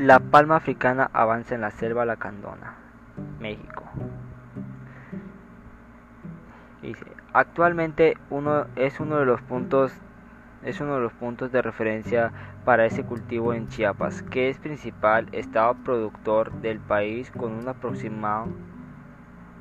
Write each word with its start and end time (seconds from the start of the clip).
La 0.00 0.18
palma 0.18 0.56
africana 0.56 1.10
avanza 1.12 1.54
en 1.54 1.60
la 1.60 1.70
selva 1.70 2.06
lacandona, 2.06 2.74
México. 3.38 3.84
Dice, 6.80 7.04
actualmente 7.34 8.16
uno 8.30 8.64
es 8.76 8.98
uno 8.98 9.18
de 9.18 9.26
los 9.26 9.42
puntos 9.42 9.92
es 10.64 10.80
uno 10.80 10.94
de 10.94 11.02
los 11.02 11.12
puntos 11.12 11.52
de 11.52 11.60
referencia 11.60 12.32
para 12.64 12.86
ese 12.86 13.04
cultivo 13.04 13.52
en 13.52 13.68
Chiapas, 13.68 14.22
que 14.22 14.48
es 14.48 14.58
principal 14.58 15.28
estado 15.32 15.74
productor 15.84 16.50
del 16.62 16.80
país 16.80 17.30
con 17.30 17.52
un 17.52 17.68
aproximado 17.68 18.46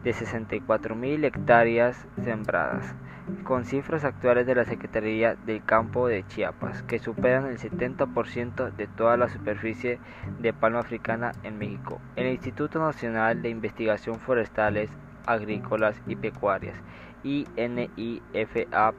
de 0.06 0.14
64.000 0.14 1.26
hectáreas 1.26 2.08
sembradas 2.24 2.96
con 3.44 3.66
cifras 3.66 4.04
actuales 4.06 4.46
de 4.46 4.56
la 4.56 4.66
Secretaría 4.66 5.36
del 5.36 5.64
Campo 5.64 6.08
de 6.08 6.26
Chiapas, 6.28 6.84
que 6.84 7.00
superan 7.00 7.46
el 7.48 7.58
70% 7.58 8.76
de 8.76 8.88
toda 8.88 9.18
la 9.18 9.30
superficie 9.30 10.00
de 10.40 10.54
palma 10.54 10.80
africana 10.80 11.32
en 11.44 11.58
México. 11.58 12.00
El 12.16 12.28
Instituto 12.28 12.80
Nacional 12.80 13.42
de 13.42 13.50
Investigación 13.50 14.20
Forestales, 14.20 14.90
Agrícolas 15.26 16.02
y 16.08 16.16
Pecuarias, 16.16 16.76
INIFAP, 17.24 18.96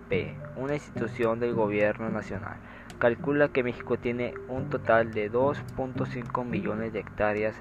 una 0.56 0.74
institución 0.74 1.40
del 1.40 1.54
Gobierno 1.54 2.10
Nacional, 2.10 2.56
calcula 2.98 3.48
que 3.48 3.62
México 3.62 3.96
tiene 3.96 4.34
un 4.48 4.68
total 4.68 5.12
de 5.12 5.32
2.5 5.32 6.44
millones 6.44 6.92
de 6.92 7.00
hectáreas 7.00 7.56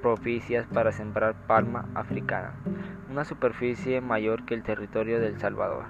propicias 0.00 0.66
para 0.66 0.92
sembrar 0.92 1.34
palma 1.46 1.88
africana, 1.94 2.54
una 3.10 3.24
superficie 3.24 4.00
mayor 4.00 4.44
que 4.44 4.54
el 4.54 4.62
territorio 4.62 5.18
de 5.20 5.26
El 5.28 5.40
Salvador. 5.40 5.84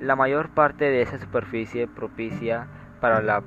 La 0.00 0.16
mayor 0.16 0.48
parte 0.48 0.86
de 0.86 1.02
esa 1.02 1.18
superficie 1.18 1.86
propicia 1.86 2.66
para 3.00 3.22
la 3.22 3.42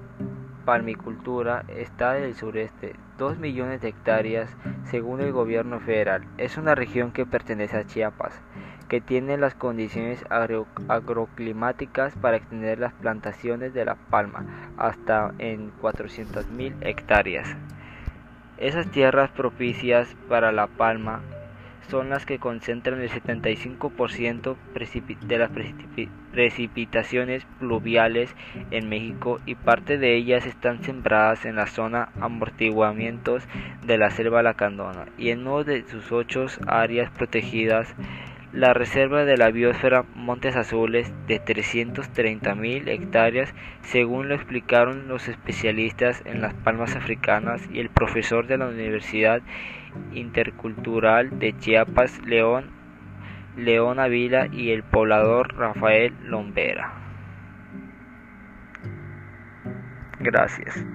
palmicultura 0.65 1.65
está 1.67 2.17
en 2.17 2.23
el 2.23 2.35
sureste, 2.35 2.95
2 3.17 3.37
millones 3.37 3.81
de 3.81 3.89
hectáreas 3.89 4.55
según 4.85 5.19
el 5.19 5.33
gobierno 5.33 5.79
federal. 5.79 6.23
Es 6.37 6.57
una 6.57 6.73
región 6.73 7.11
que 7.11 7.25
pertenece 7.25 7.77
a 7.77 7.85
Chiapas, 7.85 8.41
que 8.87 9.01
tiene 9.01 9.37
las 9.37 9.55
condiciones 9.55 10.23
agroclimáticas 10.29 12.15
para 12.15 12.37
extender 12.37 12.79
las 12.79 12.93
plantaciones 12.93 13.73
de 13.73 13.85
la 13.85 13.95
palma 13.95 14.45
hasta 14.77 15.33
en 15.37 15.71
400.000 15.81 16.75
hectáreas. 16.81 17.57
Esas 18.57 18.87
tierras 18.91 19.31
propicias 19.31 20.15
para 20.29 20.51
la 20.51 20.67
palma 20.67 21.21
son 21.89 22.09
las 22.09 22.25
que 22.25 22.39
concentran 22.39 23.01
el 23.01 23.09
75% 23.09 24.55
de 25.27 25.37
las 25.37 25.51
precipitaciones 26.31 27.45
pluviales 27.59 28.35
en 28.71 28.89
México 28.89 29.39
y 29.45 29.55
parte 29.55 29.97
de 29.97 30.15
ellas 30.15 30.45
están 30.45 30.83
sembradas 30.83 31.45
en 31.45 31.55
la 31.55 31.67
zona 31.67 32.09
amortiguamientos 32.19 33.43
de 33.85 33.97
la 33.97 34.09
selva 34.11 34.41
lacandona. 34.43 35.05
Y 35.17 35.29
en 35.29 35.41
uno 35.41 35.63
de 35.63 35.83
sus 35.87 36.11
ocho 36.11 36.45
áreas 36.67 37.11
protegidas 37.11 37.93
la 38.53 38.73
reserva 38.73 39.23
de 39.23 39.37
la 39.37 39.49
biosfera 39.49 40.03
Montes 40.13 40.55
Azules 40.55 41.11
de 41.27 41.41
330.000 41.41 42.87
hectáreas, 42.89 43.53
según 43.81 44.27
lo 44.27 44.35
explicaron 44.35 45.07
los 45.07 45.29
especialistas 45.29 46.21
en 46.25 46.41
las 46.41 46.53
palmas 46.53 46.95
africanas 46.95 47.61
y 47.71 47.79
el 47.79 47.89
profesor 47.89 48.47
de 48.47 48.57
la 48.57 48.67
Universidad 48.67 49.41
Intercultural 50.13 51.39
de 51.39 51.57
Chiapas, 51.57 52.19
León, 52.25 52.71
León 53.55 53.99
Avila 53.99 54.47
y 54.51 54.71
el 54.71 54.83
poblador 54.83 55.55
Rafael 55.55 56.13
Lombera. 56.23 56.93
Gracias. 60.19 60.85